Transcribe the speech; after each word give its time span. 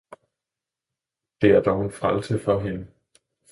Det 1.41 1.51
er 1.51 1.61
dog 1.61 1.81
en 1.81 1.91
frelse 1.91 2.39
for 2.39 2.59
hende! 2.59 2.87